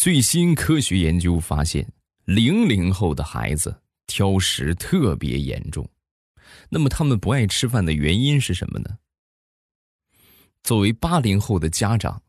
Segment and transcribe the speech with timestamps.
[0.00, 1.86] 最新科学研究发现，
[2.24, 5.86] 零零后的孩子挑食特别严重。
[6.70, 8.88] 那么他们不爱吃饭的原因是什么呢？
[10.62, 12.22] 作为八零后的家长，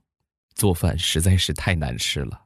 [0.53, 2.41] 做饭实在是太难吃了。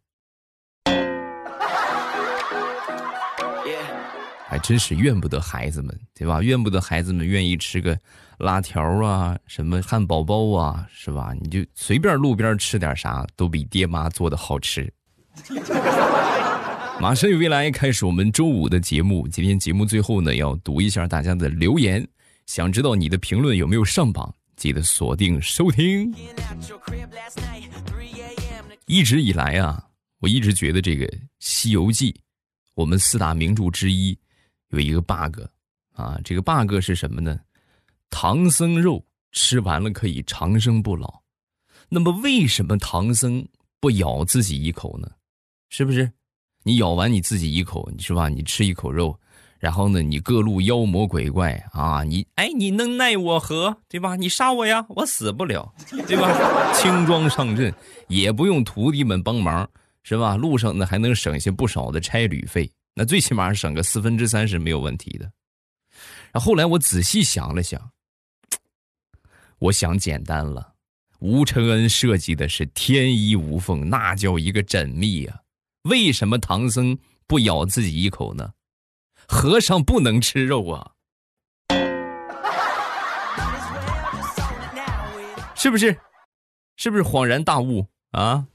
[4.47, 6.39] 还真是怨不得孩子们，对吧？
[6.39, 7.99] 怨不得孩子们愿意吃个
[8.37, 11.33] 辣条啊，什么汉堡包啊，是吧？
[11.41, 14.93] 你就随便路边吃点啥，都比爹妈做的好吃。
[16.99, 22.07] 马上与未来开始我们周五的节目，今天节目最后呢，要读一下大家的留言。
[22.45, 26.13] 想知道你的评论有没有上榜，记得锁定收听。
[28.85, 29.83] 一直以来啊，
[30.19, 31.05] 我一直觉得这个
[31.39, 32.11] 《西游记》，
[32.75, 34.17] 我们四大名著之一，
[34.69, 35.41] 有一个 bug
[35.93, 36.19] 啊。
[36.23, 37.39] 这个 bug 是什么呢？
[38.09, 41.21] 唐僧肉吃完了可以长生不老，
[41.89, 43.45] 那么为什么唐僧
[43.81, 45.11] 不咬自己一口呢？
[45.69, 46.11] 是不是？
[46.63, 48.27] 你咬完你自己一口，是吧？
[48.27, 49.19] 你吃一口肉，
[49.59, 53.77] 然后呢，你各路妖魔鬼怪啊，你哎，你能奈我何？
[53.87, 54.15] 对吧？
[54.15, 55.71] 你杀我呀，我死不了，
[56.07, 56.27] 对吧？
[56.73, 57.73] 轻装上阵，
[58.07, 59.69] 也不用徒弟们帮忙，
[60.01, 60.35] 是吧？
[60.35, 65.31] 路上呢还能省下不少的差旅费，那最起码省个四分之三是没有问题的。
[66.31, 67.91] 然后后来我仔细想了想，
[69.59, 70.73] 我想简单了，
[71.19, 75.41] 吴承恩设计的是天衣无缝，那叫一个缜密呀。
[75.85, 76.97] 为什么唐僧
[77.27, 78.51] 不咬自己一口呢？
[79.27, 80.91] 和尚不能吃肉啊，
[85.55, 85.95] 是不是？
[86.75, 88.45] 是不是恍然大悟啊？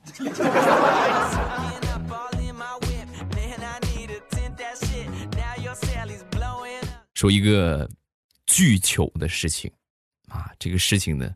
[7.14, 7.89] 说一个
[8.47, 9.70] 巨糗的事情
[10.28, 11.33] 啊，这个事情呢。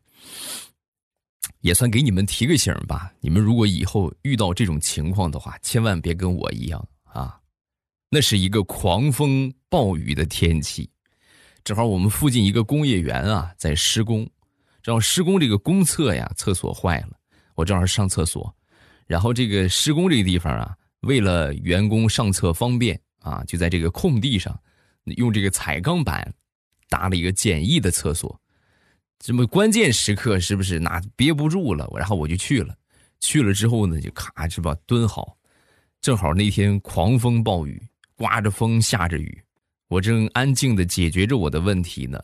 [1.65, 3.11] 也算给你们提个醒吧。
[3.19, 7.39] 你们如果以后遇到这种情况的话，千万别跟我一样啊！
[8.07, 10.87] 那是一个狂风暴雨的天气，
[11.63, 14.29] 正好我们附近一个工业园啊在施工，
[14.83, 17.17] 正好施工这个公厕呀厕所坏了，
[17.55, 18.55] 我正好上厕所，
[19.07, 24.55] 然后这个施工这个地方啊，为了员工上厕方便啊，就在这个空地上
[25.17, 26.31] 用这个彩钢板
[26.89, 28.39] 搭了一个简易的厕所。
[29.17, 31.89] 这么关键时刻是不是那憋不住了？
[31.97, 32.75] 然后我就去了，
[33.19, 35.35] 去了之后呢，就咔是吧蹲好，
[35.99, 37.81] 正好那天狂风暴雨，
[38.15, 39.43] 刮着风下着雨，
[39.87, 42.21] 我正安静的解决着我的问题呢，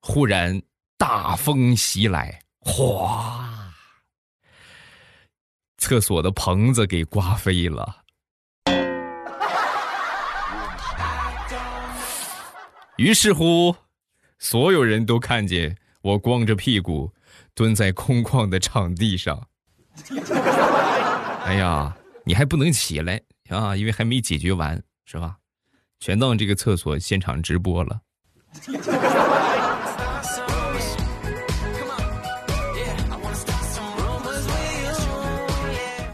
[0.00, 0.60] 忽然
[0.96, 3.72] 大风袭来，哗，
[5.78, 8.02] 厕所的棚子给刮飞了，
[12.96, 13.76] 于是乎，
[14.40, 15.76] 所有人都看见。
[16.06, 17.12] 我光着屁股
[17.52, 19.44] 蹲在空旷的场地上，
[21.42, 25.36] 哎呀，你还不能起来啊，因为还没解决完，是吧？
[25.98, 28.00] 全当这个厕所现场直播了。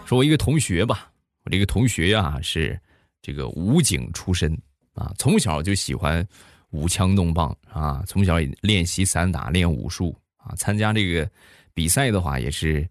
[0.07, 1.13] 说我一个同学吧，
[1.45, 2.81] 我这个同学呀是
[3.21, 4.59] 这个武警出身
[4.95, 6.27] 啊，从小就喜欢。
[6.73, 11.31] 舞枪弄棒啊，从小也练习散打、练武术啊，参加这个
[11.73, 12.89] 比赛的话，也是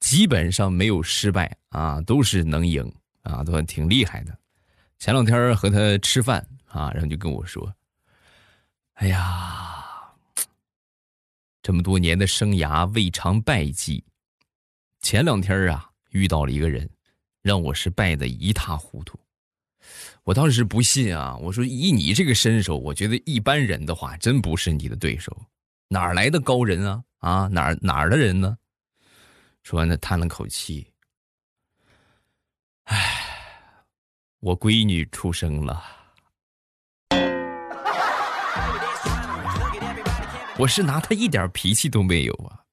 [0.00, 2.90] 基本上没有失败啊，都是能赢
[3.22, 4.36] 啊，都挺厉害的。
[4.98, 7.70] 前两天和他吃饭啊，然后就跟我说
[8.96, 10.10] ：“哎呀，
[11.62, 14.02] 这么多年的生涯未尝败绩，
[15.00, 16.88] 前两天啊遇到了一个人，
[17.42, 19.18] 让我是败得一塌糊涂。”
[20.24, 21.36] 我当时不信啊！
[21.40, 25.36] 我说以你这个身手，我觉得一般人的话真不是你的对手，
[25.88, 27.04] 哪来的高人啊？
[27.18, 28.56] 啊，哪儿哪儿的人呢？
[29.62, 30.92] 说完，他叹了口气
[32.84, 33.84] ：“唉，
[34.40, 35.82] 我闺女出生了。”
[40.58, 42.64] 我是拿她一点脾气都没有啊！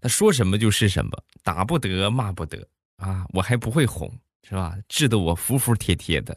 [0.00, 1.10] 他说什么就是什么，
[1.42, 3.26] 打不得，骂不得啊！
[3.34, 4.10] 我还不会哄。
[4.48, 4.76] 是吧？
[4.88, 6.36] 治得我服服帖帖的。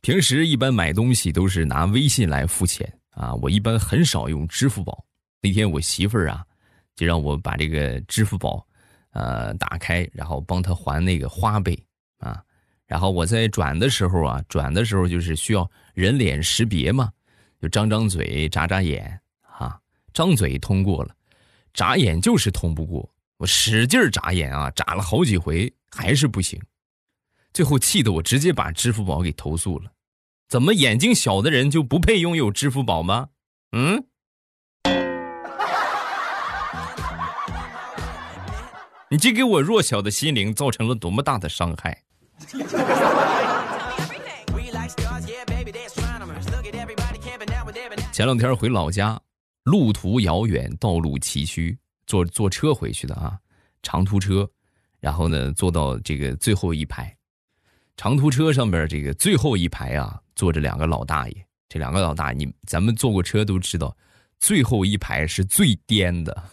[0.00, 5.04] 平时一般买东西都是拿微信来付钱啊，我一般很少用支付宝。
[5.42, 6.42] 那天我媳妇儿啊，
[6.96, 8.66] 就让我把这个支付宝，
[9.10, 11.78] 呃，打开，然后帮她还那个花呗
[12.18, 12.42] 啊。
[12.86, 17.12] 然后我在转的时候啊，转的时候就是需要人脸识别嘛，
[17.60, 19.20] 就张张嘴，眨眨眼。
[20.18, 21.14] 张嘴通过了
[21.72, 26.60] 眨眼就是通不过我使劲眨眼啊眨了好几回还是不行。
[27.52, 29.92] 最后气得我直接把支付宝给投诉了
[30.48, 33.28] 怎么眼睛小的人就不配拥有支付宝吗？
[33.70, 34.02] 嗯？
[39.12, 42.02] 你这给我弱小的心灵造成了多么大的伤害。
[48.12, 49.20] 前两天回老家
[49.70, 51.76] 路途遥远，道路崎岖，
[52.06, 53.38] 坐坐车回去的啊，
[53.82, 54.48] 长途车。
[55.00, 57.14] 然后呢，坐到这个最后一排，
[57.96, 61.46] 长途车上边这个最后一排啊，坐着两个老大爷。
[61.68, 63.94] 这两个老大，你咱们坐过车都知道。
[64.40, 66.44] 最后一排是最颠的，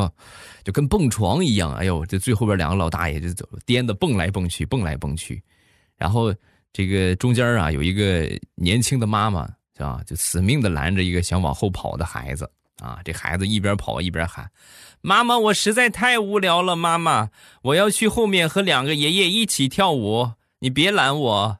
[0.62, 1.72] 就跟蹦床一样。
[1.74, 5.42] 哎呦，这最后边两个老大爷就走颠的蹦来蹦去，蹦来蹦去。
[5.96, 6.34] 然后
[6.72, 10.02] 这个中间啊有一个年轻的妈妈，是吧？
[10.04, 12.50] 就死命的拦着一个想往后跑的孩子
[12.82, 12.98] 啊。
[13.04, 14.50] 这孩子一边跑一边喊
[15.00, 17.30] ：“妈妈，我实在太无聊了，妈妈，
[17.62, 21.58] 我要去后面和两个爷爷一起跳舞，你别拦我。”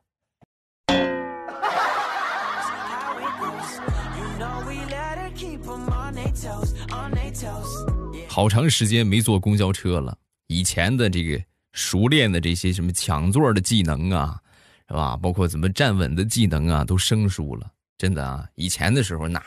[8.29, 10.19] 好长时间没坐公交车了，
[10.49, 11.41] 以前的这个
[11.73, 14.41] 熟练的这些什么抢座的技能啊，
[14.89, 15.17] 是吧？
[15.17, 17.71] 包括怎么站稳的技能啊，都生疏了。
[17.99, 19.43] 真的啊，以前的时候那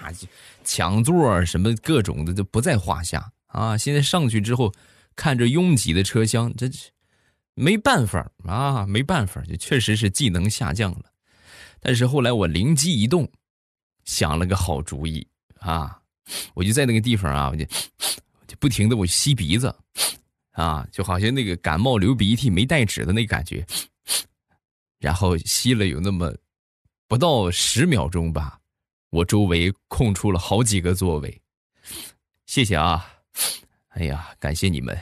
[0.63, 3.77] 抢座什么各种的都不在话下啊。
[3.77, 4.71] 现在上去之后，
[5.15, 6.69] 看着拥挤的车厢，这
[7.55, 11.05] 没办法啊，没办法，就确实是技能下降了。
[11.79, 13.27] 但是后来我灵机一动，
[14.03, 15.25] 想了个好主意
[15.59, 15.99] 啊，
[16.53, 18.55] 我就在那个地方啊，我就就。
[18.59, 19.75] 不停的我吸鼻子，
[20.51, 23.65] 啊，就好像那个感冒流鼻涕没带纸的那感觉，
[24.99, 26.31] 然后吸了有那么
[27.11, 28.57] 不到十秒钟吧，
[29.09, 31.41] 我周围空出了好几个座位，
[32.45, 33.05] 谢谢啊，
[33.89, 34.97] 哎呀，感谢你们。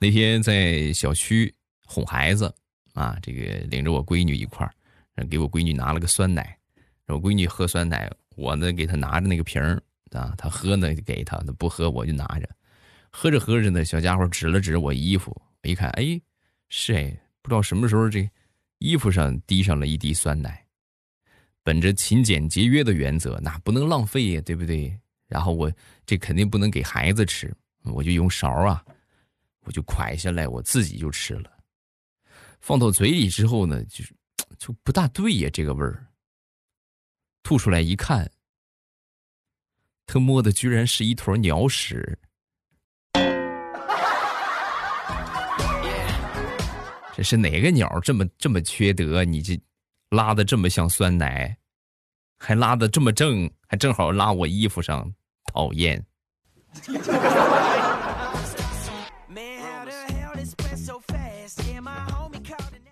[0.00, 1.54] 那天在小区
[1.86, 2.52] 哄孩子
[2.94, 4.74] 啊，这个领着我闺女一块儿。
[5.30, 6.58] 给我闺女拿了个酸奶，
[7.06, 9.80] 我闺女喝酸奶，我呢给她拿着那个瓶儿
[10.10, 12.48] 啊，她喝呢给她，她不喝我就拿着，
[13.18, 16.20] 喝着喝着呢，小家伙指了指我衣服，我一看，哎，
[16.68, 18.28] 是哎，不知道什么时候这
[18.76, 20.62] 衣服上滴上了一滴酸奶。
[21.62, 24.94] 本着勤俭节约的原则，那不能浪费呀，对不对？
[25.28, 25.72] 然后我
[26.04, 27.50] 这肯定不能给孩子吃，
[27.84, 28.84] 我就用勺啊，
[29.60, 31.50] 我就蒯下来，我自己就吃了。
[32.60, 34.14] 放到嘴里之后呢，就是。
[34.58, 36.06] 就不大对呀，这个味儿。
[37.42, 38.30] 吐出来一看，
[40.06, 42.18] 他摸的居然是一坨鸟屎。
[47.16, 49.24] 这是哪个鸟这么这么缺德？
[49.24, 49.58] 你这
[50.10, 51.56] 拉的这么像酸奶，
[52.36, 55.10] 还拉的这么正，还正好拉我衣服上，
[55.50, 56.04] 讨厌。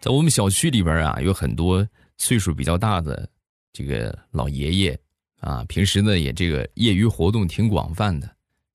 [0.00, 1.86] 在我们小区里边啊，有很多
[2.16, 3.28] 岁数比较大的
[3.74, 4.98] 这个老爷爷
[5.40, 8.26] 啊，平时呢也这个业余活动挺广泛的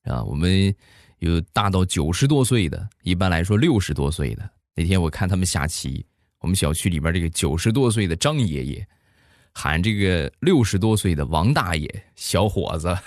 [0.03, 0.23] 啊。
[0.23, 0.71] 我们
[1.17, 4.47] 有大到九十多岁的，一般来说六十多岁的。
[4.79, 6.05] 那天我看他们下棋，
[6.39, 8.87] 我们小区里边这个九十多岁的张爷爷
[9.53, 12.97] 喊这个六十多岁的王大爷小伙子。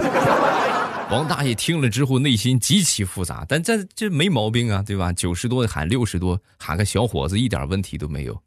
[1.10, 5.10] 王大爷听了之后，内心极其复杂，但这这没毛病啊，对吧？
[5.14, 8.38] 九十多喊六十多，喊个小伙子一点问题都没有。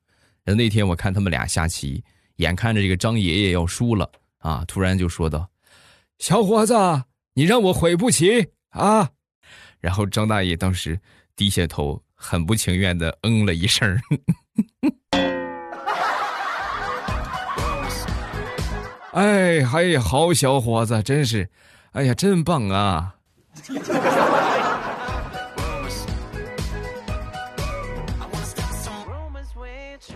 [0.43, 2.03] 那那天我看他们俩下棋，
[2.35, 5.49] 眼看着这个张爷爷要输了啊，突然就说道
[6.19, 6.75] ：“小伙子，
[7.33, 9.09] 你让我悔不起啊！”
[9.81, 10.99] 然后张大爷当时
[11.35, 13.99] 低下头，很不情愿的嗯了一声。
[19.13, 21.47] 哎，哎，好小伙子，真是。
[21.91, 23.15] 哎呀，真棒啊！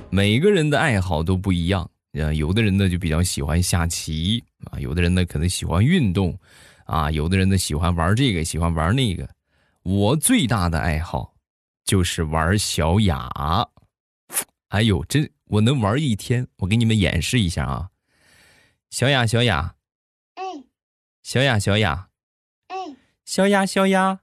[0.10, 6.38] 每个人的爱好都不一样啊，有的人呢就比较喜欢下棋啊，有的人呢可能喜欢运动
[6.84, 9.25] 啊，有的人呢喜欢玩这个，喜欢玩那个。
[9.84, 11.32] 我最大的爱好
[11.89, 13.27] 就是玩小雅。
[14.67, 17.89] 哎呦，真我能玩一天，我给你们演示一下啊！
[18.91, 19.74] 小雅，小雅。
[20.36, 20.43] 哎。
[21.24, 22.10] 小雅，小雅，
[22.67, 22.77] 哎，
[23.31, 24.19] 小雅，小雅，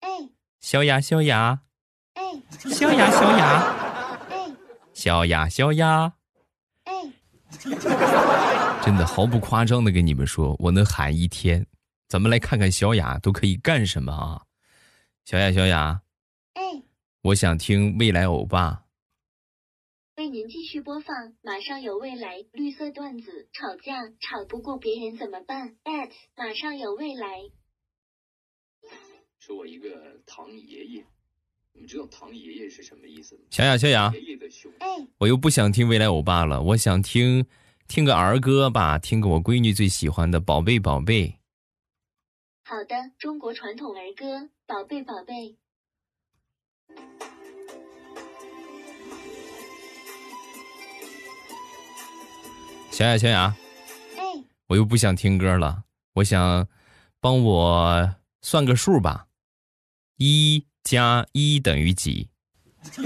[0.00, 0.10] 哎，
[0.60, 1.62] 小雅，小雅，
[2.12, 2.22] 哎，
[2.60, 3.62] 小雅，小雅，
[4.28, 4.52] 哎，
[4.92, 6.12] 小雅，小雅，
[6.84, 6.92] 哎，
[8.84, 11.66] 真的毫不夸张的跟你们说，我能喊一天。
[12.06, 14.42] 咱们来看看小雅都可以干什么啊？
[15.24, 16.07] 小雅，小雅，哎，
[17.22, 18.84] 我想听未来欧巴。
[20.16, 27.50] 为您继续播放，马上有未来绿色段子，吵架吵不过别人怎么办？at 马上有未来。
[29.40, 31.04] 说我一个唐爷爷，
[31.72, 33.42] 你们知道唐爷爷是什么意思吗？
[33.50, 34.72] 小雅，小雅，爷爷的兄，
[35.18, 37.46] 我又不想听未来欧巴了，我想听
[37.88, 41.26] 听个儿歌吧，听个我闺女最喜欢的《宝贝宝贝》。
[42.64, 45.34] 好的，中国传统儿歌《宝贝宝贝》。
[52.90, 53.54] 小雅，小雅，
[54.16, 54.22] 哎，
[54.66, 56.66] 我又不想听歌了，我想
[57.20, 59.26] 帮我算个数吧。
[60.16, 62.28] 一加一等于几？
[62.90, 63.02] 这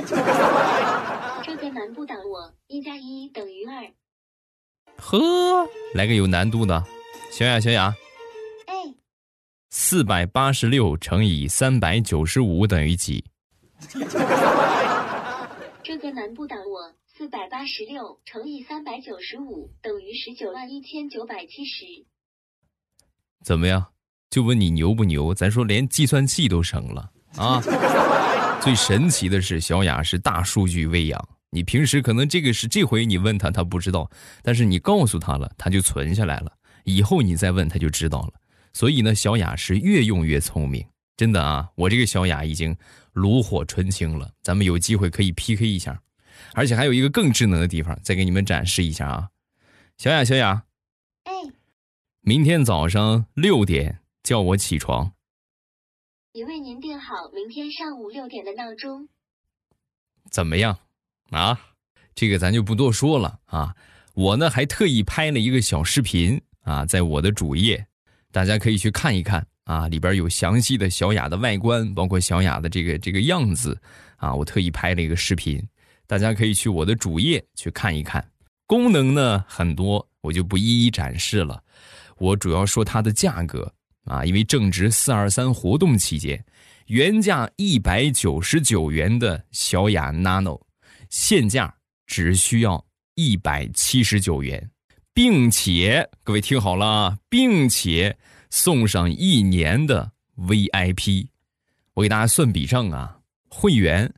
[1.57, 3.93] 个难不倒我，一加一等于二。
[4.97, 6.83] 呵，来个有难度的。
[7.31, 7.95] 小雅，小雅，
[8.67, 8.95] 哎，
[9.69, 13.23] 四百八十六乘以三百九十五等于几？
[15.83, 21.85] 这个难不倒我，四百八十六乘以三百九十五等于十九万一千九百七十。
[23.45, 23.87] 怎么样？
[24.31, 25.35] 就问你牛不牛？
[25.35, 27.61] 咱说连计算器都省了啊！
[28.62, 31.29] 最神奇的是，小雅是大数据喂养。
[31.51, 34.11] 你平时可能这个是这回你问他，他不知道，
[34.43, 36.51] 但是你告诉他了，他就存下来了。
[36.85, 38.33] 以后你再问他就知道了。
[38.73, 40.87] 所以呢，小雅是越用越聪明，
[41.23, 41.71] 真的啊！
[41.76, 42.76] 我这个小雅已经
[43.12, 44.29] 炉火纯青了。
[44.43, 46.02] 咱们有机会可以 PK 一下，
[46.52, 49.29] 而且还有一个更智能的地方，再给你们展示一下啊！
[49.99, 50.64] 小雅，小雅，
[51.23, 51.33] 哎，
[52.23, 55.12] 明天早上六点叫我起床。
[56.33, 59.09] 已为您定好明天上午六点的闹钟。
[60.29, 60.76] 怎么样？
[61.31, 61.57] 啊，
[62.17, 63.76] 这个咱就不多说了啊。
[64.14, 67.87] 我呢还特意拍了一个小视频啊，在我的主页，
[68.33, 69.88] 大家可以去看一看啊。
[69.88, 73.78] 里边有详细的小雅的外观，包括小雅的这个这个样子
[74.16, 74.35] 啊。
[74.35, 75.62] 我特意拍了一个视频，
[76.07, 78.26] 大家可以去我的主页去看一看。
[78.66, 81.62] 功能呢很多，我就不一一展示了。
[82.19, 83.73] 我主要说它的价格
[84.04, 86.42] 啊，因为正值四二三活动期间，
[86.87, 90.61] 原价一百九十九元的小雅 Nano。
[91.11, 91.75] 现价
[92.07, 92.83] 只需要
[93.16, 94.71] 一百七十九元，
[95.12, 98.16] 并且各位听好了，并且
[98.54, 101.28] 送上一年的 VIP。
[101.94, 104.12] 我给大家算笔账啊，会员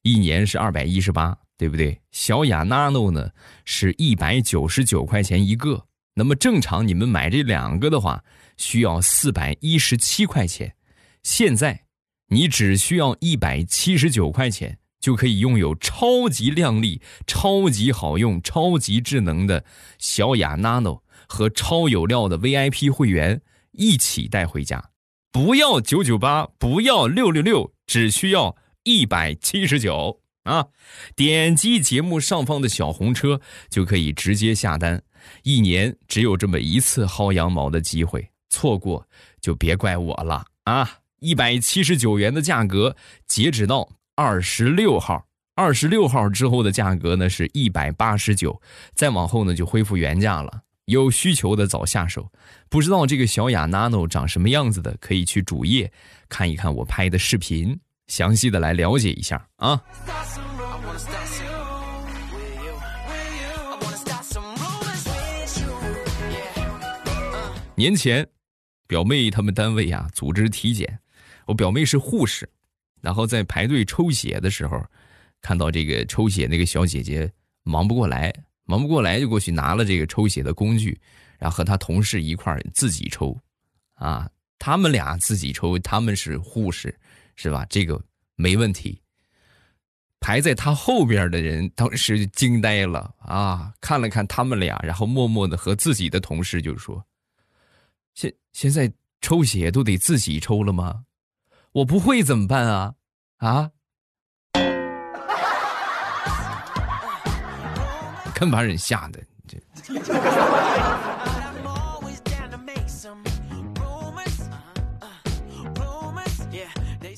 [0.00, 2.00] 一年是二百一十八，对不对？
[2.10, 3.32] 小雅 Nano 呢
[3.66, 8.24] 是一百九十九块钱一个，那么正常你们买这两个的话，
[8.56, 10.76] 需要四百一十七块钱。
[11.22, 11.84] 现在
[12.28, 14.78] 你只需要一百七十九块钱。
[14.98, 19.62] 就可以拥有超级靓丽、超级好用、超级智能的
[19.98, 23.42] 小雅 Nano 和超有料的 VIP 会员
[23.76, 24.90] 一起带回家，
[25.30, 30.66] 不要九九八，不要六六六，只需要一百七十九啊！
[31.14, 35.02] 点击节目上方的小红车就可以直接下单，
[35.42, 39.06] 一年只有这么一次薅羊毛的机会，错过
[39.40, 40.98] 就别怪我了啊！
[41.20, 43.88] 一百七十九元的价格，截止到。
[44.16, 45.26] 二十六号，
[45.56, 48.62] 二十六号之后的价格呢是一百八十九，
[48.94, 50.60] 再往后呢就恢复原价了。
[50.86, 52.30] 有需求的早下手。
[52.68, 55.92] 不知道这个小雅 Nano 长什么样子的，可以去主页
[56.28, 59.82] 看一看我拍的视频，详细的来了解一下啊。
[67.76, 68.28] 年前，
[68.86, 71.00] 表妹他们单位呀组织体检，
[71.46, 72.48] 我表妹是护士。
[73.00, 74.82] 然后在排队抽血的时候，
[75.42, 77.30] 看到这个抽血那个小姐姐
[77.64, 78.32] 忙不过来，
[78.64, 80.98] 忙不过来就过去拿了这个抽血的工具，
[81.38, 83.38] 然后和他同事一块儿自己抽，
[83.94, 84.28] 啊，
[84.58, 86.98] 他们俩自己抽，他们是护士，
[87.36, 87.66] 是吧？
[87.68, 88.02] 这个
[88.36, 89.00] 没问题。
[90.20, 97.04] 排在他后边的人当时惊呆了啊，看了看他们俩，然后默默的和自己的同事就说
[98.14, 98.90] ：“现现在
[99.20, 101.04] 抽血都得自己抽了吗？”
[101.72, 102.94] 我不会怎么办啊？
[103.36, 103.70] 啊！
[108.44, 109.58] 看把人吓的，这。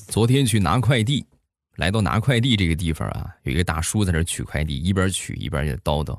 [0.07, 1.25] 昨天去拿快递，
[1.75, 6.17] 来到拿快递这个地方啊，有一个大叔在那取快递，一边取一边就叨叨：“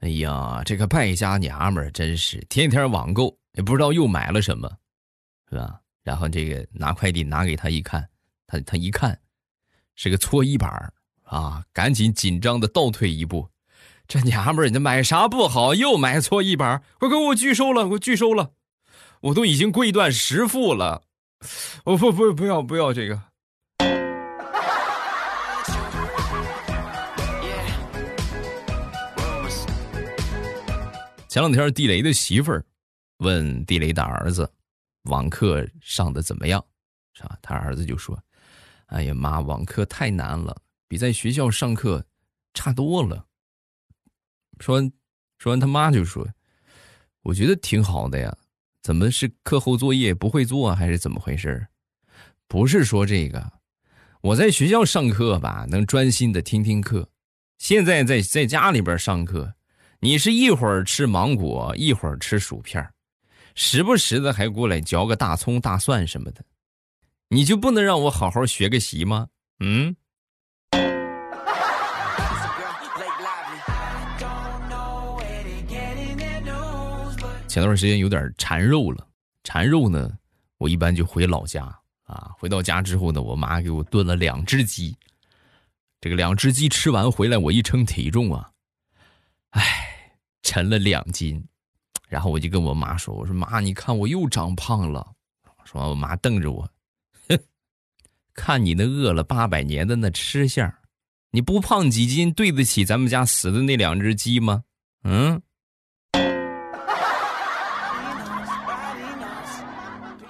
[0.00, 4.70] 哎呀，这个败家娘们儿真是天天网购，也不知道又买了什么，
[5.48, 8.06] 是吧？”然后这个拿快递拿给他一看，
[8.46, 9.18] 他他一看，
[9.94, 10.92] 是个搓衣板
[11.24, 13.48] 啊，赶紧紧张的倒退一步，
[14.08, 18.52] 这娘们儿，你买啥不好，又买错一板快给我拒收了，给我拒收了，
[19.20, 21.02] 我都已经跪断十副了，
[21.84, 23.20] 我不不不要不要这个。
[31.28, 32.64] 前两天地雷的媳妇儿
[33.18, 34.50] 问地雷的儿子。
[35.10, 36.64] 网课上的怎么样？
[37.12, 37.36] 是吧？
[37.40, 38.18] 他儿子就说
[38.86, 40.56] ：“哎呀妈，网课太难了，
[40.88, 42.04] 比在学校上课
[42.54, 43.24] 差多了。”
[44.58, 44.80] 说
[45.38, 46.26] 说完他妈就说
[47.22, 48.36] ：“我觉得挺好的呀，
[48.82, 51.66] 怎么是课后作业不会做还是怎么回事？
[52.48, 53.52] 不是说这个，
[54.20, 57.08] 我在学校上课吧，能专心的听听课。
[57.58, 59.54] 现在在在家里边上课，
[60.00, 62.88] 你是一会儿吃芒果，一会儿吃薯片，
[63.54, 66.44] 时不时的还过来嚼个大葱大蒜什么的，
[67.28, 69.28] 你就不能让我好好学个习吗？
[69.60, 69.96] 嗯？”
[77.56, 79.08] 前段时间有点馋肉了，
[79.42, 80.12] 馋肉呢，
[80.58, 81.64] 我一般就回老家
[82.04, 82.30] 啊。
[82.38, 84.94] 回到家之后呢，我妈给我炖了两只鸡。
[85.98, 88.50] 这个两只鸡吃完回来，我一称体重啊，
[89.52, 89.62] 哎，
[90.42, 91.42] 沉了两斤。
[92.10, 95.14] 然后我就跟我妈说：“我说妈，你看我又长胖了。”
[95.64, 96.70] 说，我妈瞪着我，
[97.26, 97.38] 哼，
[98.34, 100.70] 看你那饿了八百年的那吃相，
[101.30, 104.62] 你不胖几斤对得起咱们家死的那两只鸡吗？
[105.04, 105.40] 嗯。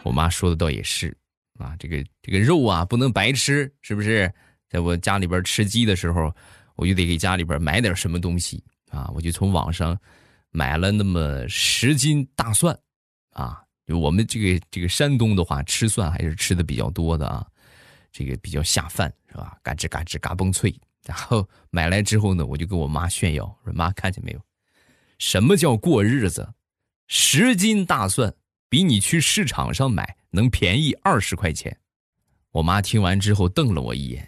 [0.06, 1.14] 我妈说的倒也是，
[1.58, 4.32] 啊，这个这个肉啊不能白吃，是不是？
[4.68, 6.32] 在我家里边吃鸡的时候，
[6.76, 9.98] 我就得给家里边买点什么东西啊，我就从网上
[10.50, 12.78] 买了那么十斤大蒜，
[13.30, 17.44] 啊，我们这个这个山东的话吃蒜还是吃的比较多的啊，
[18.12, 19.58] 这个比较下饭是吧？
[19.62, 20.72] 嘎吱嘎吱嘎嘣脆。
[21.04, 24.40] 然后买来之后呢，我就跟我妈炫耀说：“妈，看见没有？
[25.18, 26.48] 什么叫过日子？
[27.08, 28.32] 十斤大蒜。”
[28.68, 31.78] 比你去市场上买能便宜二十块钱，
[32.50, 34.26] 我妈听完之后瞪了我一眼：“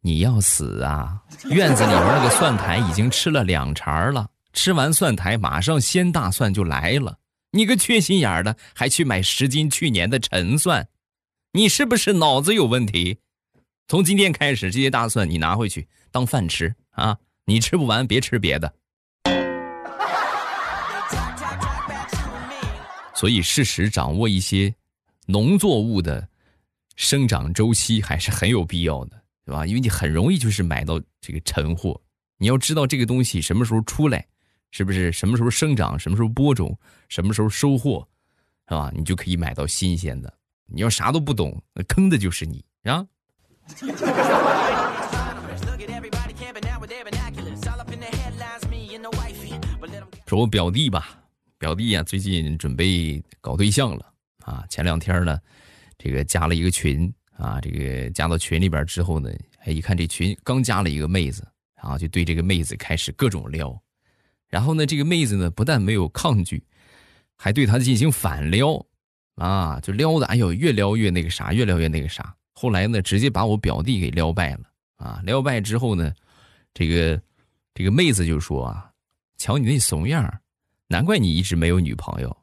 [0.00, 1.22] 你要死啊！
[1.50, 7.18] 院子里边那个蒜苔已经吃了两茬了，吃完蒜苔马上鲜大蒜就来了。
[7.52, 10.88] 你个缺心眼的，还去买十斤去年的陈蒜，
[11.52, 13.18] 你是不是脑子有问题？
[13.88, 17.18] 从今天开始，这些大蒜你拿回去当饭吃啊！
[17.44, 18.72] 你吃不完别吃别的。”
[23.14, 24.74] 所以，适时掌握一些
[25.26, 26.26] 农作物的
[26.96, 29.66] 生长周期还是很有必要的，对吧？
[29.66, 32.00] 因为你很容易就是买到这个陈货。
[32.38, 34.26] 你要知道这个东西什么时候出来，
[34.70, 38.06] 是不是什么时候生长，什么时候播种，什么时候收获，
[38.68, 38.90] 是吧？
[38.96, 40.32] 你就可以买到新鲜的。
[40.66, 43.06] 你要啥都不懂，那坑的就是你啊！
[50.26, 51.19] 说我表弟吧。
[51.60, 54.10] 表弟呀，最近准备搞对象了
[54.46, 54.64] 啊！
[54.70, 55.38] 前两天呢，
[55.98, 63.78] 这个加了一个群啊，这个加到群里边之后呢，哎，一看这群刚加了一个妹子，然后就对这个妹子开始各种撩，
[64.48, 66.64] 然后呢，这个妹子呢不但没有抗拒，
[67.36, 68.82] 还对他进行反撩，
[69.34, 72.34] 啊，就撩的，哎呦，越撩越那个啥，越撩越那个啥。
[72.54, 74.60] 后来呢，直接把我表弟给撩败了
[74.96, 75.20] 啊！
[75.26, 76.10] 撩败之后呢，
[76.72, 77.20] 这个
[77.74, 78.90] 这个妹子就说啊，
[79.36, 80.24] 瞧你那怂样
[80.92, 82.36] 难怪你一直没有女朋友，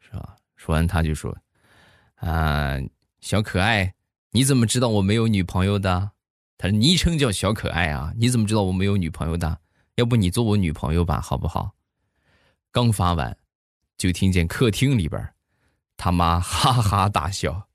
[0.00, 0.36] 是吧？
[0.54, 1.34] 说完他就说
[2.20, 2.76] ：“啊，
[3.20, 3.94] 小可爱，
[4.32, 6.10] 你怎么知道我没有女朋友的？
[6.58, 9.58] 他的昵称叫小可爱啊，你怎么知道我没有女朋友的？
[9.94, 11.74] 要不你做我女朋友吧，好不好？”
[12.70, 13.34] 刚发完，
[13.96, 15.32] 就听见客厅里边
[15.96, 17.66] 他妈哈哈大笑：“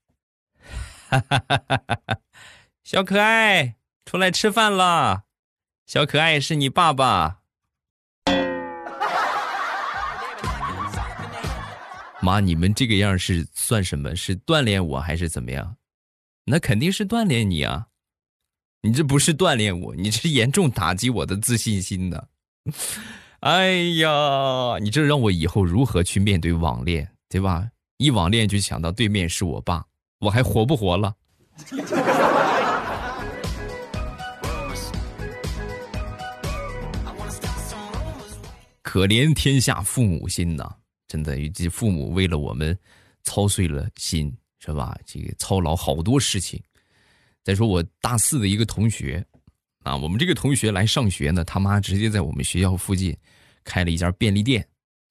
[1.10, 2.20] 哈哈哈哈哈！
[2.84, 5.24] 小可爱出来吃饭了，
[5.88, 7.40] 小可爱是你爸爸。”
[12.22, 14.16] 妈，你们这个样是算什么？
[14.16, 15.76] 是锻炼我还是怎么样？
[16.46, 17.88] 那肯定是锻炼你啊！
[18.84, 22.28] 你这不是锻炼我，你是严重打击我的自信心的。
[23.42, 27.68] 哎呀，你这让我以后如何去面对网恋，对吧？
[27.98, 29.86] 一网恋就想到对面是我爸，
[30.20, 31.16] 我还活不活了？
[38.82, 40.81] 可怜天下父母心呐！
[41.12, 42.78] 真的，以及父母为了我们
[43.24, 44.98] 操碎了心，是吧？
[45.06, 46.58] 这个操劳好多事情。
[47.44, 49.22] 再说我大四的一个同学，
[49.84, 53.14] 啊，我们这个同学来上学呢，他妈直接在我们学校附近
[53.66, 54.66] 开了一家便利店。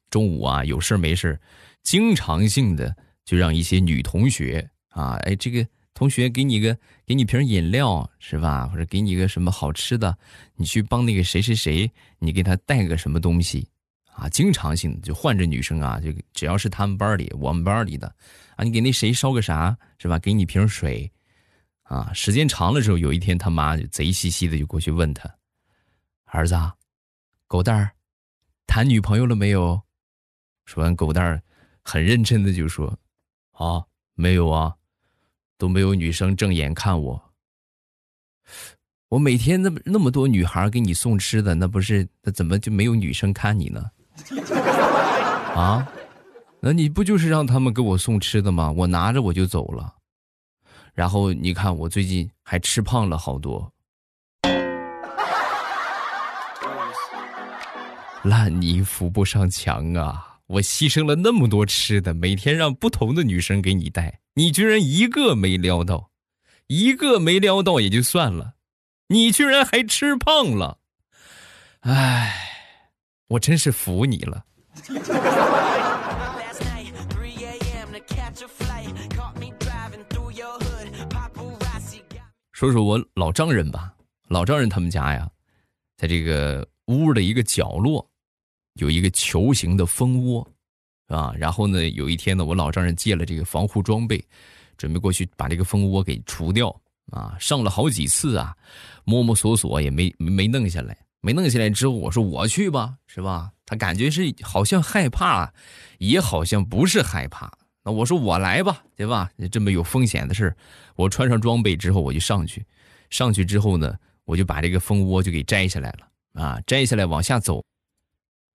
[0.08, 1.38] 中午啊，有事没事
[1.82, 8.66] 经常性的就让一些女同学啊，哎，这个同学给你个给你瓶饮料是吧？
[8.68, 10.16] 或者给你个什么好吃的，
[10.56, 13.68] 你去帮那个谁谁谁，你给他带个什么东西。
[14.20, 18.06] 啊，经常性的就换着女生啊，就只要是他们班里、我们班里的，
[18.54, 20.18] 啊，你给那谁烧个啥是吧？
[20.18, 21.10] 给你瓶水，
[21.84, 25.34] 啊，时间长了之后，有一天他妈就贼兮兮的就过去问他，
[26.26, 26.54] 儿子，
[27.46, 27.92] 狗蛋儿，
[28.66, 29.80] 谈女朋友了没有？
[30.66, 31.42] 说完，狗蛋儿
[31.82, 32.98] 很认真的就说，
[33.52, 34.76] 啊，没有啊，
[35.56, 37.32] 都没有女生正眼看我。
[39.08, 43.90] 我每天那么那么多女孩给你送吃的，那不是那怎么就没有女生看你呢？
[45.54, 45.86] 啊？
[46.60, 48.70] 那你不就是让他们给我送吃的吗？
[48.70, 49.94] 我拿着我就走了。
[50.92, 53.72] 然后你看我最近还吃胖了好多。
[58.24, 60.26] 烂泥扶不上墙啊！
[60.46, 66.10] 我牺牲了那么多吃的，每天让不同的女生给你带，你居然一个没撩到，
[66.66, 68.54] 一个没撩到也就算了，
[69.06, 70.78] 你居然还吃胖了，
[71.82, 72.49] 唉，
[73.30, 74.44] 我真是服你了。
[82.50, 83.94] 说说我老丈人吧，
[84.26, 85.30] 老丈人他们家呀，
[85.96, 88.04] 在这个屋的一个角落，
[88.74, 90.44] 有一个球形的蜂窝，
[91.06, 94.22] 啊，然后呢，有一天呢，我老丈人借了这个防护装备，
[94.76, 96.68] 准备过去把这个蜂窝给除掉，
[97.12, 98.56] 啊，上了好几次啊，
[99.04, 103.52] 摸摸索索也没没弄下来，没弄下来之后，我说我去吧，是吧？
[103.66, 105.52] 他感觉是好像害怕，
[105.98, 107.52] 也好像不是害怕。
[107.84, 109.30] 那我说我来吧，对吧？
[109.50, 110.54] 这么有风险的事
[110.96, 112.66] 我穿上装备之后我就上去，
[113.08, 116.60] 上去之后呢，我就把这个蜂窝就给摘下来了啊！
[116.66, 117.64] 摘下来往下走，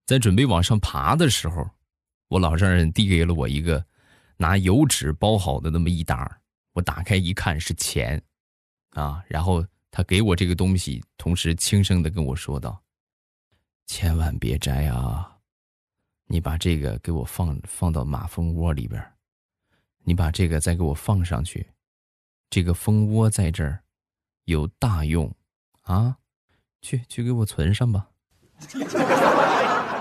[0.07, 1.69] 在准备往上爬的时候，
[2.29, 3.85] 我老丈人递给了我一个
[4.37, 6.39] 拿油纸包好的那么一沓
[6.73, 8.21] 我打开一看是钱，
[8.91, 9.23] 啊！
[9.29, 9.65] 然后
[9.97, 12.83] 他给我这个东西，同时轻声的跟我说道
[13.87, 15.39] ：“千万别摘啊，
[16.27, 19.01] 你把这个给我放放到马蜂窝里边。”
[20.03, 21.65] 你把这个再给我放上去，
[22.51, 23.85] 这个蜂窝在这儿，
[24.47, 25.33] 有大用，
[25.83, 26.19] 啊，
[26.83, 28.11] 去去给我存上吧，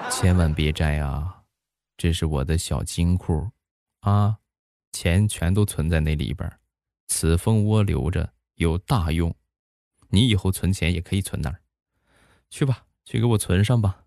[0.09, 1.43] 千万别摘啊，
[1.97, 3.47] 这是我的小金库，
[3.99, 4.39] 啊，
[4.91, 6.51] 钱全都存在那里边，
[7.05, 9.31] 此蜂窝留着有大用，
[10.13, 11.57] 你以后存钱也可以存那儿，
[12.51, 13.97] 去吧，去给我存上吧，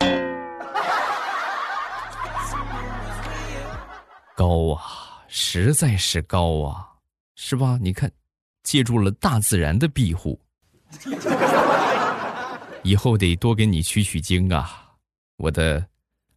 [4.36, 5.24] 高啊！
[5.28, 6.86] 实在是高啊，
[7.34, 7.78] 是吧？
[7.80, 8.12] 你看，
[8.62, 10.38] 借助了大自然的庇护，
[12.82, 14.86] 以后得多给你取取经啊，
[15.38, 15.82] 我的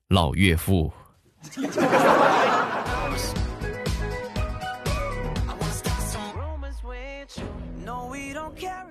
[0.08, 0.90] 老岳父。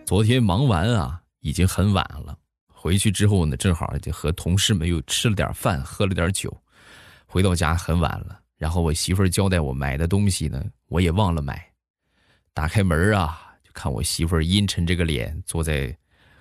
[0.05, 2.38] 昨天忙完啊，已经很晚了。
[2.66, 6.55] 回去之后呢，正好就和同事们又吃了点饭，喝了点酒。
[7.27, 8.40] 回到家很晚了。
[8.57, 11.73] 然后我媳妇儿交代我买的东西呢，我也忘了买。
[12.53, 15.97] 打开门啊，就看我媳妇儿阴沉着个脸坐在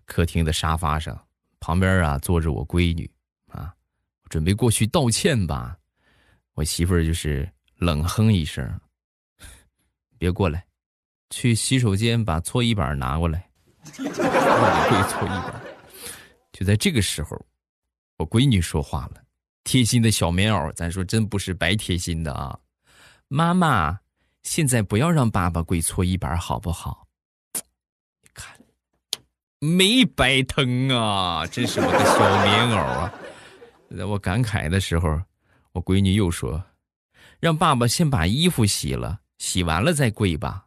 [0.06, 1.19] 客厅的沙发上，
[1.60, 3.10] 旁边啊坐着我闺女
[3.47, 3.73] 啊，
[4.29, 5.75] 准备过去道歉吧。
[6.53, 8.79] 我媳妇儿就是冷哼一声
[10.19, 10.65] ：“别过来，
[11.33, 13.49] 去洗手间把搓衣板拿过来。”
[13.83, 15.61] 会搓衣板。
[16.51, 17.35] 就在这个时候，
[18.17, 19.21] 我闺女说话了。
[19.63, 22.59] 贴心的小棉袄，咱说真不是白贴心的啊！
[23.29, 23.99] 妈妈，
[24.43, 27.07] 现在不要让爸爸跪搓衣板，好不好？
[28.21, 28.55] 你看，
[29.59, 31.47] 没白疼啊！
[31.47, 33.13] 真是我的小棉袄啊！
[33.97, 35.21] 在我感慨的时候，
[35.71, 36.63] 我闺女又说
[37.39, 40.62] ：“让爸爸先把衣服洗了，洗完了再跪吧。”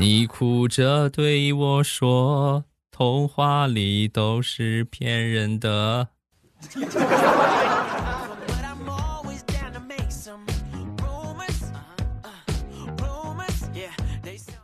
[0.00, 2.64] 你哭着对我说。
[2.90, 6.08] 童话里都是骗人的。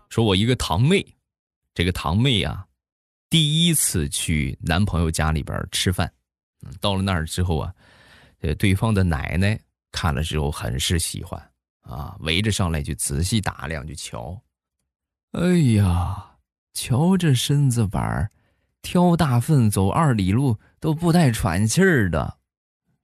[0.09, 1.07] 说，我一个堂妹，
[1.75, 2.66] 这个堂妹啊，
[3.29, 6.11] 第一次去男朋友家里边吃饭，
[6.81, 7.75] 到了那儿之后啊，
[8.40, 9.61] 呃，对方的奶奶
[9.92, 11.38] 看了之后很是喜欢
[11.83, 14.38] 啊，围着上来就仔细打量，就瞧，
[15.33, 16.23] 哎呀。
[16.79, 18.31] 瞧这身子板儿，
[18.83, 22.37] 挑大粪走二里路都不带喘气儿的，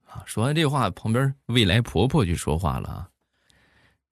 [0.05, 0.21] 啊！
[0.27, 3.09] 说完这话，旁边未来婆婆就说话了：“，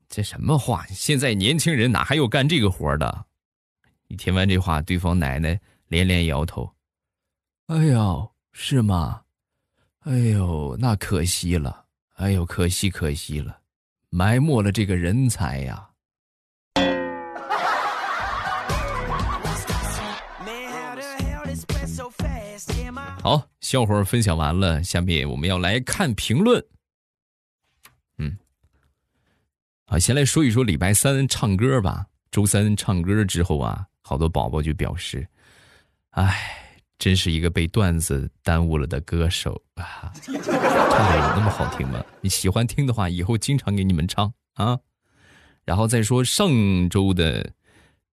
[0.10, 0.84] 这什么话？
[0.88, 3.26] 现在年轻人哪还有干这个活的？”
[4.10, 6.68] 一听完这话，对方奶奶连连摇头
[7.70, 9.22] ：“哎呦，是吗？
[10.00, 13.60] 哎呦，那可惜了，哎呦，可惜可惜了，
[14.10, 15.88] 埋没了这个人才呀。”
[23.22, 26.66] 好，笑话分享完了，下面我们要来看评论。
[28.18, 28.36] 嗯，
[29.86, 32.08] 好，先来说一说礼拜三唱歌吧。
[32.32, 35.28] 周三唱歌之后啊，好多宝宝就表示
[36.18, 40.12] ：“哎，真是一个被段子耽误了的歌手啊！
[40.18, 42.04] 唱的有那么好听吗？
[42.22, 44.80] 你喜欢听的话，以后经常给你们唱啊。”
[45.64, 46.50] 然后再说上
[46.90, 47.54] 周的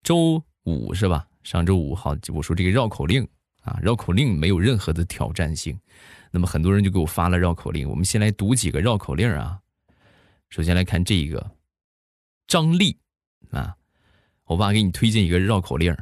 [0.03, 1.27] 周五是吧？
[1.45, 3.27] 上周五好，我说这个绕口令。
[3.69, 5.79] 啊，绕口令没有任何的挑战性。
[6.31, 9.59] 那么很多人就给我发了绕口令，我们先来读几个绕口令啊。
[10.49, 11.51] 首先来看这一个，
[12.47, 12.99] 张力
[13.51, 13.75] 啊，
[14.45, 15.95] 我爸给你推荐一个绕口令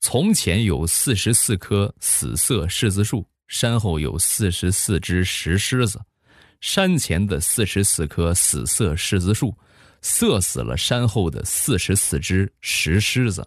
[0.00, 5.98] 从前有四十四棵死色柿子树，山后有四十四只石狮子。
[6.60, 9.56] 山前的四十四棵死色柿子树，
[10.02, 13.46] 射死了山后的四十四只石狮子。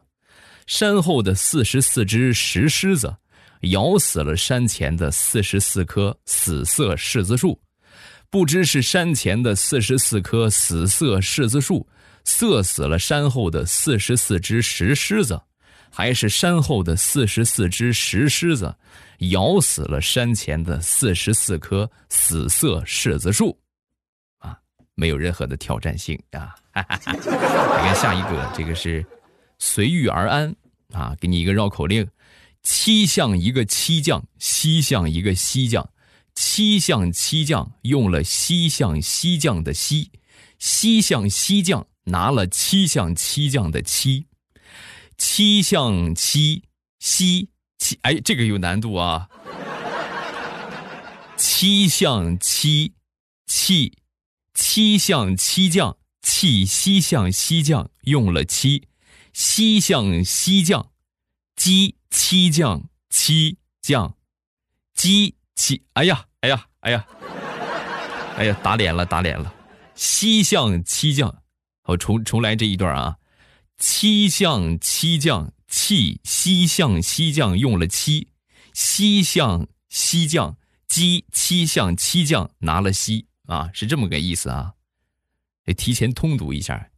[0.67, 3.15] 山后的四十四只石狮子，
[3.61, 7.59] 咬死了山前的四十四棵死色柿子树。
[8.29, 11.87] 不知是山前的四十四棵死色柿子树，
[12.25, 15.41] 射死了山后的四十四只石狮子，
[15.89, 18.75] 还是山后的四十四只石狮子，
[19.31, 23.57] 咬死了山前的四十四棵死色柿子树。
[24.39, 24.57] 啊，
[24.95, 26.53] 没有任何的挑战性啊！
[26.75, 29.05] 你看下一个，这个是。
[29.59, 30.55] 随遇而安，
[30.91, 32.07] 啊，给你一个绕口令：
[32.69, 35.89] 七像一个七将，西像一个西将，
[36.35, 40.11] 七像七将用了西像西将的西，
[40.59, 44.25] 西像西将拿了七像七将的七，
[45.17, 46.61] 七像七
[46.99, 49.29] 西七，哎，这个有难度啊！
[51.37, 52.91] 七像七
[53.45, 53.93] 气，
[54.53, 58.89] 七像七将气西像西将用了七。
[59.31, 60.89] 西向西将，
[61.57, 64.15] 鸡七将七将，
[64.93, 65.83] 鸡七。
[65.93, 67.05] 哎呀，哎呀，哎呀，
[68.37, 69.51] 哎呀，打脸了，打脸了。
[69.95, 71.41] 西向七将，
[71.81, 73.17] 好重重来这一段啊。
[73.79, 78.29] 七向七将，气西向西将用了七，
[78.71, 84.73] 西向西将，鸡七向七将拿了西啊，是这么个意思啊。
[85.63, 86.91] 得提前通读一下。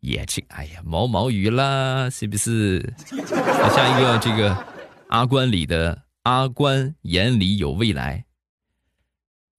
[0.00, 2.94] 也这，哎呀，毛毛雨啦，是不是？
[3.06, 4.56] 下一个，这个
[5.08, 8.24] 阿关里的阿关眼里有未来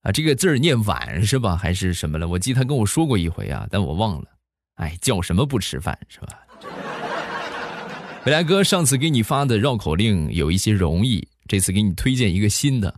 [0.02, 1.58] 啊，这个字儿念晚是吧？
[1.58, 2.28] 还是什么了？
[2.28, 4.28] 我记得他跟我说过一回啊，但我忘了。
[4.76, 6.40] 哎，叫什么不吃饭是吧？
[8.26, 12.96] 未来哥上次给你发的绕口令有一些容易，这次给你推荐一个新的：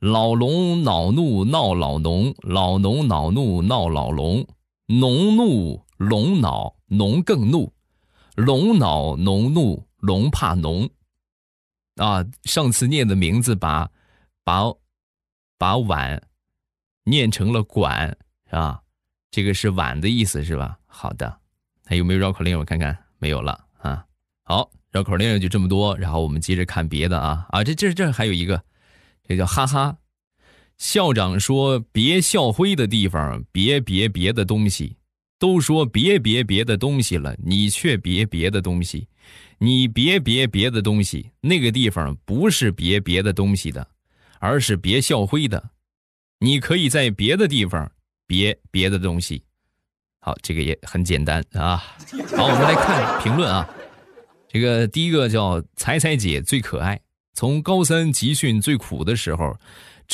[0.00, 4.44] 老龙恼怒闹老农，老农恼怒闹老龙，
[4.86, 5.83] 农怒。
[5.96, 7.72] 龙恼农更怒，
[8.34, 10.88] 龙恼农怒，龙怕农。
[11.96, 13.88] 啊，上次念的名字把
[14.42, 14.62] 把
[15.56, 16.20] 把碗
[17.04, 18.08] 念成了管，
[18.46, 18.82] 是吧？
[19.30, 20.78] 这个是碗的意思，是吧？
[20.86, 21.38] 好的，
[21.84, 22.58] 还有没有绕口令？
[22.58, 24.04] 我看看，没有了啊。
[24.42, 28.62] 好，绕口令就这么多，然后我们接着看别的啊啊，这这这还有一个，
[29.28, 29.96] 这叫哈哈。
[30.76, 34.96] 校长说：“别校徽的地方，别别别的东西。”
[35.38, 39.06] 都说别别别的东西了，你却别别的东西，
[39.58, 43.86] 你别别别的东西，那个地方不是别别的东西的，
[44.38, 45.70] 而是别校徽的。
[46.38, 47.90] 你可以在别的地方
[48.26, 49.42] 别别的东西。
[50.20, 51.76] 好，这个也很简单啊。
[52.36, 53.68] 好，我们来看评论啊。
[54.48, 57.00] 这个第一个叫彩彩姐最可爱，
[57.34, 59.54] 从高三集训最苦的时候。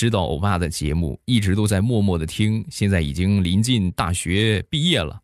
[0.01, 2.65] 知道欧巴的节目，一直都在默默的听。
[2.71, 5.21] 现在已经临近大学毕业了，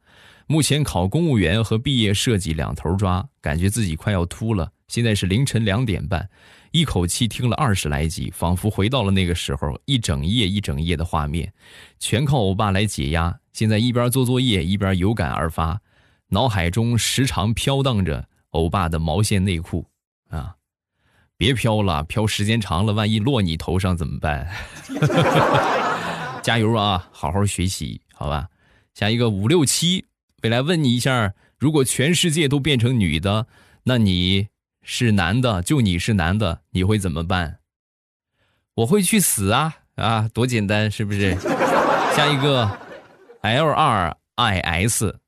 [0.47, 4.71] 目前考公务员和毕业设计两头抓，感觉自己快要秃了。
[4.87, 6.29] 现在是凌晨两点半，
[6.73, 11.51] 一口气听了二十来集，仿佛回到了那个时候，一整夜一整夜的画面，
[11.99, 13.35] 全靠欧巴来解压。
[13.55, 15.81] 现在一边做作业一边有感而发，
[16.29, 19.87] 脑海中时常飘荡着欧巴的毛线内裤
[20.29, 20.55] 啊。
[21.39, 24.49] 别飘了，飘时间长了，万一落你头上怎么办？
[26.43, 28.49] 加油啊，好好学习，好吧。
[28.95, 30.07] 下一个五六七，
[30.43, 33.47] 未来问你一下，如果全世界都变成女的，
[33.83, 34.49] 那你
[34.83, 37.59] 是男的，就你是男的，你会怎么办？
[38.77, 41.37] 我会去死啊啊，多简单，是不是？
[42.15, 42.79] 下一个
[43.43, 45.19] L 二 I S，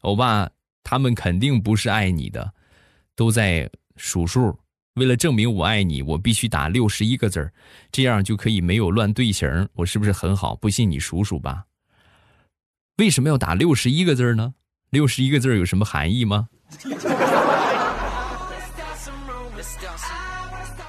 [0.00, 0.50] 欧巴，
[0.82, 2.52] 他们肯定不是爱你的，
[3.14, 4.58] 都在数数。
[4.98, 7.52] 为了证明我爱你，我必须打六十一个字儿，
[7.90, 9.48] 这样就可以没有乱队形。
[9.74, 10.54] 我是不是很好？
[10.56, 11.64] 不信你数数吧。
[12.98, 14.52] 为什么要打六十一个字呢？
[14.90, 16.48] 六十一个字有什么含义吗？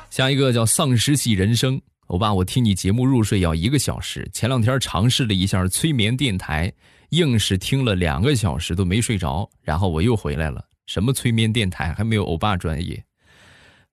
[0.09, 4.27] 下一个叫丧尸系人生，欧巴，我听你节目入睡要一个小时。
[4.33, 6.73] 前两天尝试了一下催眠电台，
[7.09, 10.65] 硬是听了两个小时都没睡着，然后我又回来了。
[10.87, 11.93] 什么催眠电台？
[11.93, 13.01] 还没有欧巴专业。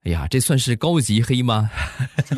[0.07, 1.69] 哎呀，这算是高级黑吗？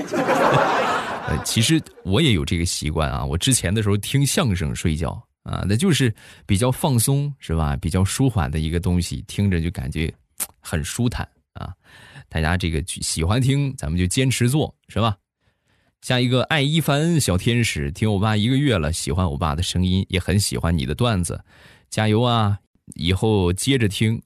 [1.30, 3.24] 呃，其实我也有这个习惯啊。
[3.24, 5.12] 我之前的时候听相声睡觉
[5.44, 6.12] 啊，那就是
[6.48, 7.78] 比较放松，是吧？
[7.78, 10.12] 比较舒缓的一个东西，听着就感觉
[10.60, 11.72] 很舒坦啊。
[12.28, 15.16] 大家这个喜欢听，咱们就坚持做，是吧？
[16.02, 21.40] 下一个爱一凡小天使，听欧巴一个月了，喜欢欧巴的声音，也很喜欢你的段子，
[21.92, 22.58] 加油啊！
[22.96, 24.20] 以后接着听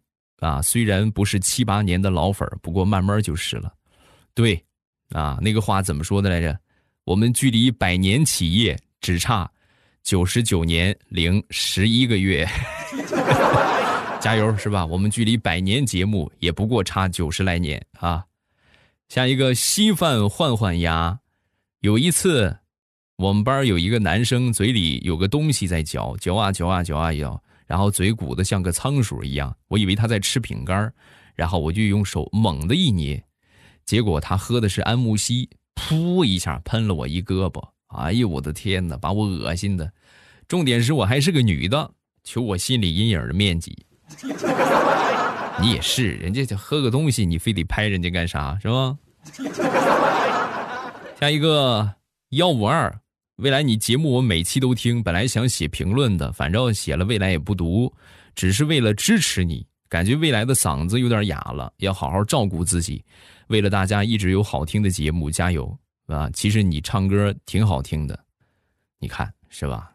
[0.43, 0.61] 啊！
[0.61, 3.73] 虽然不是七八年的老粉儿不过慢慢就是了。
[4.33, 4.61] 对，
[5.11, 6.59] 啊，那个话怎么说的来着？
[7.05, 9.49] 我们距离百年企业只差
[10.03, 12.45] 九十九年零十一个月。
[14.19, 14.85] 加油是吧？
[14.85, 18.25] 我们距离百年节目也不过差九十来年啊！
[19.09, 21.19] 下一个稀饭换换牙。
[21.81, 22.57] 有一次，
[23.17, 29.55] 我们班有一个男生嘴里有个东西在嚼，嚼啊嚼啊嚼啊嚼，然后嘴鼓的像个仓鼠一样。
[29.67, 30.91] 我以为他在吃饼干，
[31.35, 33.23] 然后我就用手猛的一捏，
[33.85, 37.63] 结果他喝的是安慕希，噗一下喷了我一胳膊。
[37.87, 39.91] 哎呦我的天哪，把我恶心的！
[40.47, 41.91] 重点是我还是个女的，
[42.23, 43.85] 求我心理阴影的面积。
[45.61, 48.57] 你也是，人家就喝个东西，你非得拍人家干啥？
[48.61, 48.97] 是吧？
[51.19, 51.93] 下一个
[52.31, 52.99] 幺五二，
[53.37, 57.91] 未来你节目我每期都听，本来想写评论的，反正写了未来也不读，
[58.35, 59.65] 只是为了支持你。
[59.89, 63.03] 感觉未来的嗓子有点哑了，要好好照顾自己。
[63.47, 65.75] 为了大家一直有好听的节目，加油
[66.07, 66.29] 啊！
[66.31, 68.17] 其实你唱歌挺好听的，
[68.99, 69.91] 你看是吧？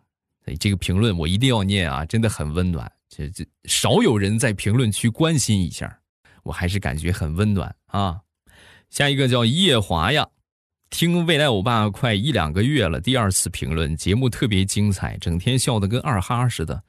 [0.59, 2.91] 这个评论我一定要念啊，真的很温暖。
[3.09, 5.99] 这这少有人在评论区关心一下，
[6.43, 8.21] 我还是感觉很温暖啊。
[8.91, 10.27] 下一个叫叶华呀，
[10.91, 16.83] 听未来欧巴快一两个月了，第二次评论节目特别精彩，整天笑得跟二哈似的。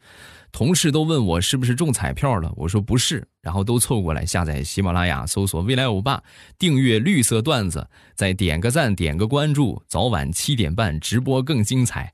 [0.51, 6.23] 同事都问我是不是中彩票了，我说不是，然后都凑过来下载喜马拉雅，搜索未来欧巴，
[6.57, 12.11] 订阅绿色段子，再点个赞，点个关注，早晚七点半直播更精彩。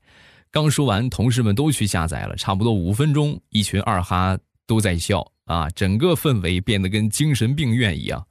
[0.50, 8.26] 刚说完，同事们都去下载了，差不多五分钟，一群二哈都在笑啊，整个氛围变得跟精神病院一样。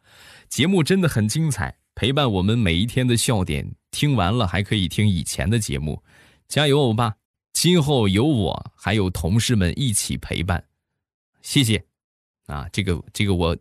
[0.50, 3.66] 节目真的很精彩，陪伴我们每一天的笑点。
[3.90, 6.04] 听完了还可以听以前的节目，
[6.48, 7.16] 加油，欧巴！
[7.54, 10.62] 今后有我还有同事们一起陪伴，
[11.42, 11.82] 谢谢。
[12.48, 13.58] 啊，这个这个我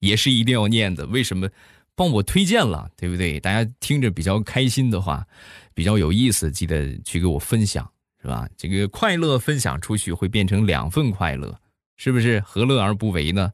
[0.00, 1.06] 也是一定要念的。
[1.06, 1.48] 为什么？
[1.94, 3.40] 帮我推荐了，对不对？
[3.40, 5.26] 大家听着比较开心的话。
[5.74, 7.88] 比较有意思，记得去给我分享，
[8.20, 8.48] 是吧？
[8.56, 11.56] 这个快乐分享出去会变成两份快乐，
[11.96, 12.40] 是不是？
[12.40, 13.52] 何乐而不为呢？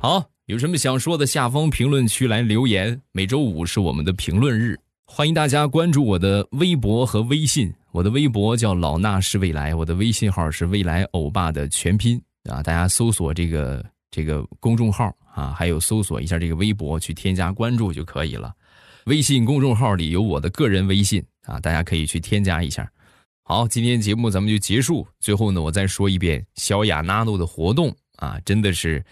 [0.00, 3.00] 好，有什么想说的，下方评论区来留言。
[3.12, 7.72] 每周五是我们的评论日，欢迎大家关注我的微博和微信。
[7.92, 12.62] 我的微博叫老衲是未来，我的微信号是未来欧巴的全拼啊！
[12.62, 18.52] 大家搜索这个这个公众号啊，还有搜索一下这个微博，去添加关注就可以了。
[19.06, 22.86] 微信公众号里有我的个人微信啊，大家可以去添加一下。
[23.44, 25.08] 好，今天节目咱们就结束。
[25.20, 29.02] 最后呢，我再说一遍小雅 nano 的活动啊，真的是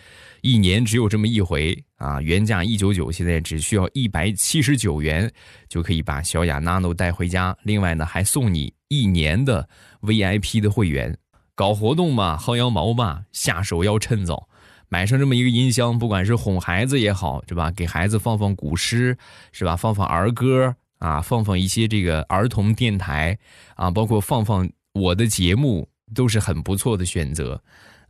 [0.42, 5.32] 一年只有这么一回啊，原价一九九，现在只需要一百七十九元
[5.68, 7.56] 就可以把小雅 nano 带回家。
[7.62, 9.68] 另外呢，还送你一年的
[10.00, 11.16] VIP 的会员。
[11.54, 14.48] 搞活动嘛，薅羊毛嘛，下手要趁早。
[14.88, 17.70] 买上这么一个音箱，不管是哄孩子也好，是吧？
[17.70, 19.16] 给孩子放放古诗，
[19.52, 19.76] 是吧？
[19.76, 23.38] 放放儿歌啊，放放一些这个儿童电台
[23.76, 27.62] 啊，包括放放我的节目，都是很不错的选择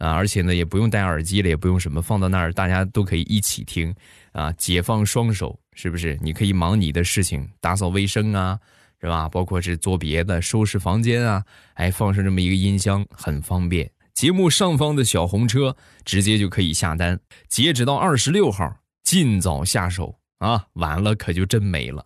[0.03, 0.11] 啊。
[0.11, 3.95] 而且呢，也不用戴耳机了，也不用什么，放到那儿大家都可以一起听
[4.33, 6.19] 啊，解放双手，是不是？
[6.21, 8.59] 你可以忙你的事情，打扫卫生啊，
[9.01, 9.29] 是吧？
[9.29, 13.88] 包括是做别的，收拾房间啊，哎，放上这么一个音箱，很方便。
[14.12, 20.67] 节目上方的小红车直接就可以下单，截止到二十六号，尽早下手啊！
[20.75, 22.05] 晚了可就真没了。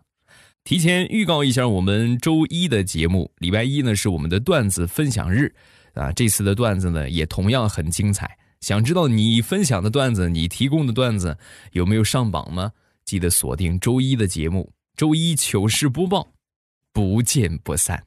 [0.63, 5.55] 提前预告一下，我们周一的节目，礼拜一呢是我们的段子分享日
[6.01, 6.13] 啊。
[6.13, 8.39] 这次的段子呢也同样很精彩。
[8.61, 11.37] 想知道你分享的段子，你提供的段子
[11.73, 12.73] 有没有上榜吗？
[13.05, 16.27] 记得锁定周一的节目，周一糗事播报，
[16.93, 18.03] 不见不散。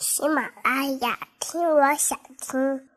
[0.00, 2.91] 喜马拉雅，听我想听。